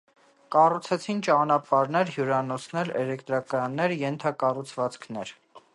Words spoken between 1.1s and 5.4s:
ճանապարհներ, հյուրանոցներ, էլեկտրակայաններ, ենթակառուցվածքներ։